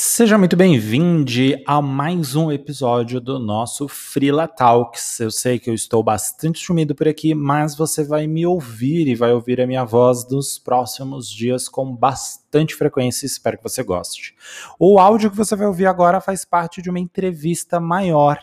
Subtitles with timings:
[0.00, 1.32] Seja muito bem-vindo
[1.66, 5.18] a mais um episódio do nosso Freela Talks.
[5.18, 9.16] Eu sei que eu estou bastante sumido por aqui, mas você vai me ouvir e
[9.16, 13.26] vai ouvir a minha voz nos próximos dias com bastante frequência.
[13.26, 14.36] Espero que você goste.
[14.78, 18.38] O áudio que você vai ouvir agora faz parte de uma entrevista maior.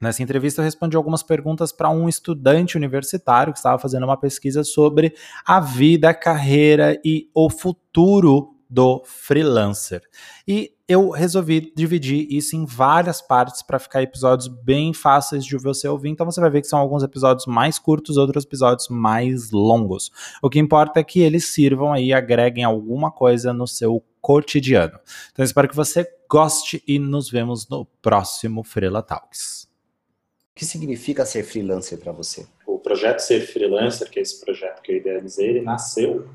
[0.00, 4.62] Nessa entrevista eu respondi algumas perguntas para um estudante universitário que estava fazendo uma pesquisa
[4.62, 10.02] sobre a vida, a carreira e o futuro do freelancer.
[10.46, 15.88] E eu resolvi dividir isso em várias partes para ficar episódios bem fáceis de você
[15.88, 16.10] ouvir.
[16.10, 20.10] Então você vai ver que são alguns episódios mais curtos, outros episódios mais longos.
[20.42, 24.98] O que importa é que eles sirvam aí, agreguem alguma coisa no seu cotidiano.
[25.32, 29.68] Então espero que você goste e nos vemos no próximo Freela Talks.
[30.52, 32.46] O que significa ser freelancer para você?
[32.66, 36.28] O projeto Ser Freelancer, que é esse projeto que eu idealizei, ele nasceu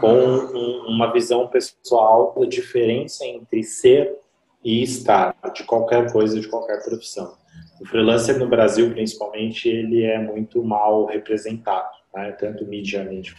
[0.00, 4.16] com um, uma visão pessoal da diferença entre ser
[4.64, 7.36] e estar, de qualquer coisa, de qualquer profissão.
[7.80, 12.32] O freelancer no Brasil, principalmente, ele é muito mal representado, né?
[12.32, 13.36] tanto mediamente,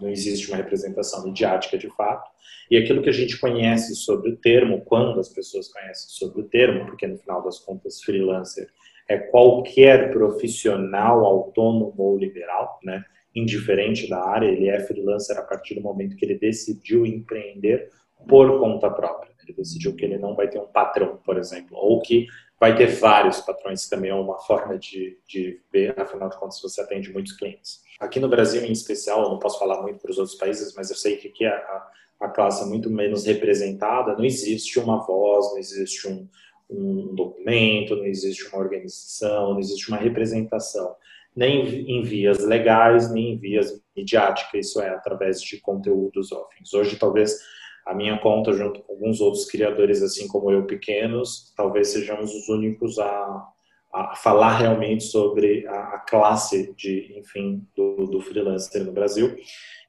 [0.00, 2.28] não existe uma representação midiática de fato,
[2.70, 6.44] e aquilo que a gente conhece sobre o termo, quando as pessoas conhecem sobre o
[6.44, 8.68] termo, porque no final das contas, freelancer
[9.08, 13.02] é qualquer profissional autônomo ou liberal, né?
[13.38, 17.90] Indiferente da área, ele é freelancer a partir do momento que ele decidiu empreender
[18.28, 19.32] por conta própria.
[19.42, 22.26] Ele decidiu que ele não vai ter um patrão, por exemplo, ou que
[22.60, 26.80] vai ter vários patrões, também é uma forma de, de ver, afinal de contas, você
[26.80, 27.82] atende muitos clientes.
[28.00, 30.90] Aqui no Brasil, em especial, eu não posso falar muito para os outros países, mas
[30.90, 31.86] eu sei que aqui a,
[32.20, 36.28] a classe é muito menos representada, não existe uma voz, não existe um,
[36.68, 40.96] um documento, não existe uma organização, não existe uma representação
[41.38, 46.74] nem em vias legais, nem em vias midiáticas, isso é, através de conteúdos offens.
[46.74, 47.38] Hoje, talvez,
[47.86, 52.48] a minha conta, junto com alguns outros criadores, assim como eu, pequenos, talvez sejamos os
[52.48, 53.46] únicos a,
[53.94, 59.36] a falar realmente sobre a, a, classe de, enfim, do, do freelancer no Brasil.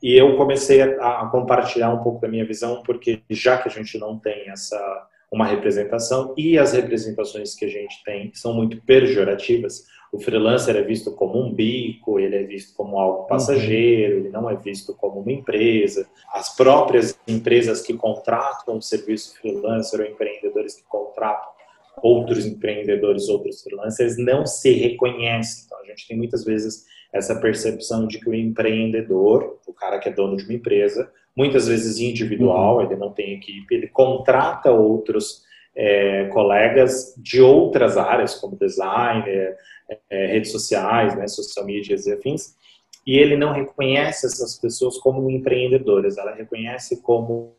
[0.03, 3.71] E eu comecei a, a compartilhar um pouco da minha visão, porque já que a
[3.71, 4.77] gente não tem essa
[5.31, 10.81] uma representação e as representações que a gente tem são muito pejorativas, o freelancer é
[10.81, 15.19] visto como um bico, ele é visto como algo passageiro, ele não é visto como
[15.19, 16.07] uma empresa.
[16.33, 21.49] As próprias empresas que contratam o serviço freelancer ou empreendedores que contratam
[22.01, 25.65] outros empreendedores, outros freelancers, não se reconhecem.
[25.65, 30.09] Então, a gente tem muitas vezes essa percepção de que o empreendedor, o cara que
[30.09, 32.81] é dono de uma empresa, muitas vezes individual, uhum.
[32.83, 35.43] ele não tem equipe, ele contrata outros
[35.75, 39.23] é, colegas de outras áreas, como design,
[40.09, 42.55] é, redes sociais, né, social media e afins,
[43.05, 47.55] e ele não reconhece essas pessoas como empreendedoras, ela reconhece como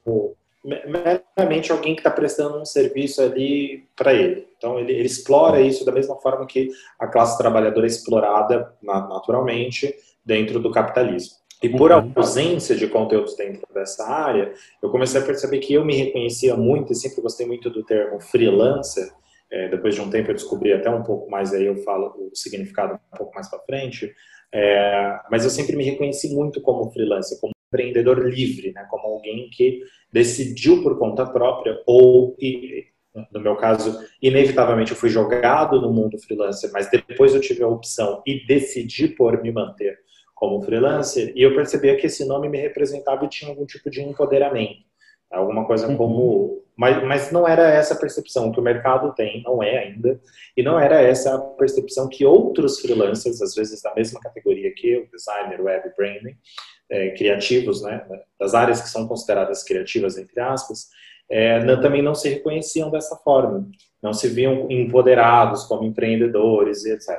[0.63, 4.47] meramente alguém que está prestando um serviço ali para ele.
[4.57, 6.69] Então, ele, ele, explora isso da mesma forma que
[6.99, 11.41] a classe trabalhadora é explorada naturalmente dentro do capitalismo.
[11.63, 12.13] E por uhum.
[12.15, 14.53] ausência de conteúdos dentro dessa área,
[14.83, 18.19] eu comecei a perceber que eu me reconhecia muito, e sempre gostei muito do termo
[18.21, 19.13] freelancer.
[19.51, 22.31] É, depois de um tempo eu descobri até um pouco mais, aí eu falo o
[22.35, 24.13] significado um pouco mais para frente.
[24.53, 28.87] É, mas eu sempre me reconheci muito como freelancer, como empreendedor livre, né?
[28.91, 29.81] como alguém que
[30.13, 32.87] decidiu por conta própria ou e,
[33.33, 37.69] no meu caso, inevitavelmente eu fui jogado no mundo freelancer, mas depois eu tive a
[37.69, 39.99] opção e decidi por me manter
[40.35, 44.01] como freelancer, e eu percebia que esse nome me representava e tinha algum tipo de
[44.01, 44.81] empoderamento.
[45.31, 45.97] Alguma coisa uhum.
[45.97, 46.63] como.
[46.81, 50.19] Mas, mas não era essa a percepção que o mercado tem, não é ainda,
[50.57, 54.89] e não era essa a percepção que outros freelancers, às vezes da mesma categoria que
[54.89, 56.35] eu, designer, web, branding,
[56.89, 58.03] é, criativos, né,
[58.39, 60.89] das áreas que são consideradas criativas, entre aspas,
[61.29, 63.69] é, não, também não se reconheciam dessa forma,
[64.03, 67.11] não se viam empoderados como empreendedores e etc.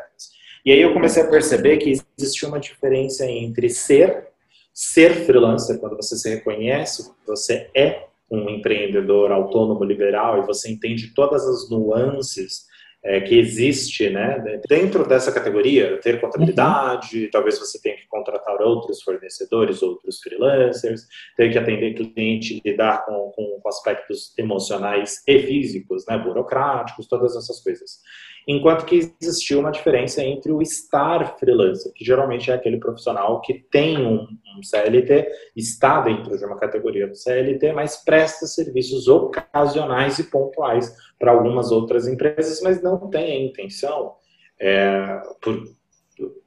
[0.65, 4.29] E aí eu comecei a perceber que existia uma diferença entre ser,
[4.73, 11.13] ser freelancer, quando você se reconhece, você é um empreendedor autônomo liberal e você entende
[11.13, 12.71] todas as nuances
[13.03, 14.61] é, que existe, né?
[14.69, 17.29] Dentro dessa categoria, ter contabilidade, uhum.
[17.31, 23.31] talvez você tenha que contratar outros fornecedores, outros freelancers, ter que atender cliente, lidar com,
[23.35, 26.17] com, aspectos emocionais e físicos, né?
[26.17, 27.99] Burocráticos, todas essas coisas.
[28.47, 33.53] Enquanto que existiu uma diferença entre o estar freelancer, que geralmente é aquele profissional que
[33.53, 34.27] tem um,
[34.57, 40.91] um CLT, está dentro de uma categoria do CLT, mas presta serviços ocasionais e pontuais
[41.19, 44.15] para algumas outras empresas, mas não tem a intenção,
[44.59, 45.63] é, por,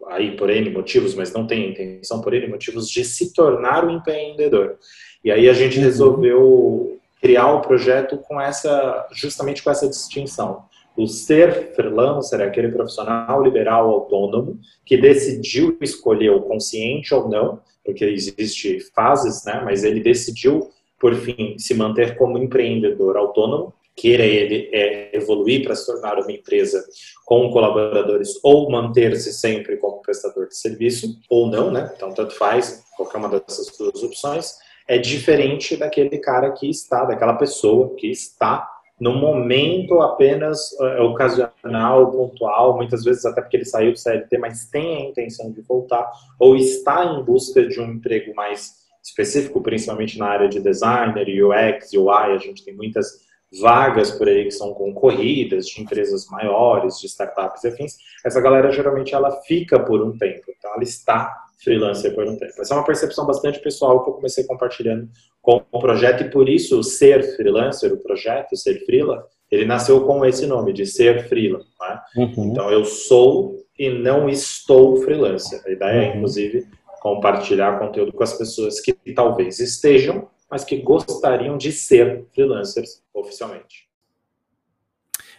[0.08, 3.84] aí por N motivos, mas não tem a intenção por N motivos de se tornar
[3.84, 4.78] um empreendedor.
[5.24, 5.84] E aí a gente uhum.
[5.84, 10.64] resolveu criar o projeto com essa, justamente com essa distinção.
[10.96, 17.60] O ser freelancer é aquele profissional liberal autônomo que decidiu escolher o consciente ou não,
[17.84, 19.60] porque existe fases, né?
[19.64, 25.74] Mas ele decidiu, por fim, se manter como empreendedor autônomo, queira ele é, evoluir para
[25.74, 26.84] se tornar uma empresa
[27.24, 31.92] com colaboradores ou manter-se sempre como prestador de serviço ou não, né?
[31.96, 34.56] Então tanto faz qualquer uma dessas duas opções.
[34.86, 38.68] É diferente daquele cara que está, daquela pessoa que está
[39.00, 44.68] no momento apenas é, ocasional, pontual, muitas vezes até porque ele saiu do CLT, mas
[44.68, 50.18] tem a intenção de voltar, ou está em busca de um emprego mais específico, principalmente
[50.18, 53.24] na área de designer, UX, UI, a gente tem muitas
[53.60, 58.70] vagas por aí que são concorridas, de empresas maiores, de startups e afins, essa galera
[58.70, 62.60] geralmente ela fica por um tempo, então ela está freelancer por um tempo.
[62.60, 65.08] Essa é uma percepção bastante pessoal que eu comecei compartilhando
[65.42, 70.24] com o projeto e por isso ser freelancer, o projeto ser freela, ele nasceu com
[70.24, 71.58] esse nome de ser freela.
[71.58, 72.00] Né?
[72.16, 72.50] Uhum.
[72.50, 75.60] Então eu sou e não estou freelancer.
[75.66, 76.04] A ideia é, uhum.
[76.04, 76.66] é inclusive
[77.00, 83.83] compartilhar conteúdo com as pessoas que talvez estejam, mas que gostariam de ser freelancers oficialmente.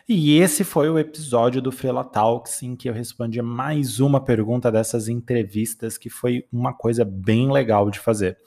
[0.08, 4.72] E esse foi o episódio do Freela Talks em que eu respondi mais uma pergunta
[4.72, 8.38] dessas entrevistas, que foi uma coisa bem legal de fazer.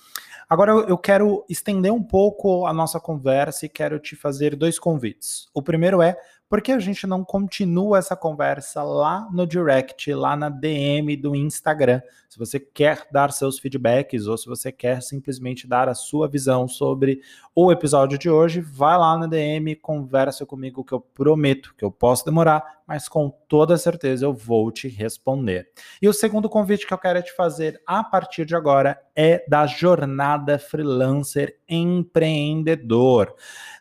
[0.49, 5.49] Agora eu quero estender um pouco a nossa conversa e quero te fazer dois convites.
[5.53, 6.17] O primeiro é
[6.49, 11.37] por que a gente não continua essa conversa lá no direct, lá na DM do
[11.37, 12.01] Instagram?
[12.27, 16.67] Se você quer dar seus feedbacks ou se você quer simplesmente dar a sua visão
[16.67, 17.21] sobre
[17.55, 21.91] o episódio de hoje, vai lá na DM, conversa comigo que eu prometo que eu
[21.91, 25.71] posso demorar, mas com toda certeza eu vou te responder.
[26.01, 29.67] E o segundo convite que eu quero te fazer a partir de agora é da
[29.67, 33.35] jornada freelancer empreendedor.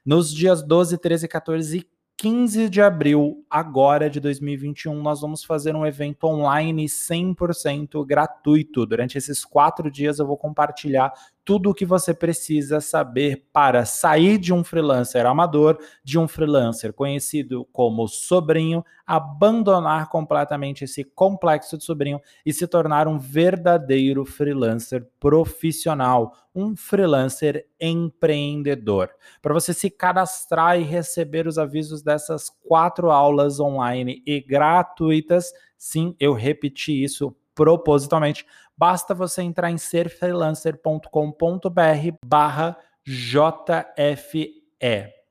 [0.06, 5.76] Nos dias 12, 13, 14 e 15 de abril, agora de 2021, nós vamos fazer
[5.76, 8.88] um evento online 100% gratuito.
[8.88, 11.14] Durante esses quatro dias, eu vou compartilhar
[11.48, 16.92] tudo o que você precisa saber para sair de um freelancer amador, de um freelancer
[16.92, 25.08] conhecido como sobrinho, abandonar completamente esse complexo de sobrinho e se tornar um verdadeiro freelancer
[25.22, 29.10] profissional, um freelancer empreendedor.
[29.42, 36.14] Para você se cadastrar e receber os avisos dessas quatro aulas online e gratuitas, sim,
[36.20, 38.46] eu repeti isso propositalmente,
[38.78, 41.10] basta você entrar em serfreelancer.com.br
[42.24, 44.62] barra JFE.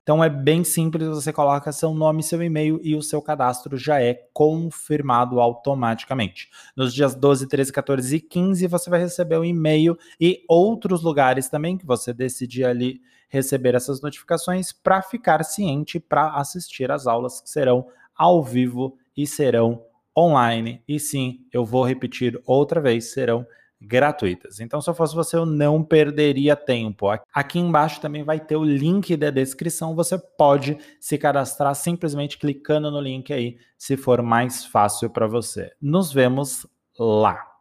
[0.03, 4.03] Então é bem simples, você coloca seu nome, seu e-mail e o seu cadastro já
[4.03, 6.49] é confirmado automaticamente.
[6.77, 11.03] Nos dias 12, 13, 14 e 15 você vai receber o um e-mail e outros
[11.03, 17.07] lugares também que você decidir ali receber essas notificações para ficar ciente para assistir às
[17.07, 17.87] aulas que serão
[18.17, 19.83] ao vivo e serão
[20.17, 20.83] online.
[20.89, 23.47] E sim, eu vou repetir outra vez, serão
[23.81, 24.59] gratuitas.
[24.61, 27.07] Então, se eu fosse você, eu não perderia tempo.
[27.33, 29.95] Aqui embaixo também vai ter o link da descrição.
[29.95, 35.71] Você pode se cadastrar simplesmente clicando no link aí, se for mais fácil para você.
[35.81, 36.67] Nos vemos
[36.99, 37.56] lá.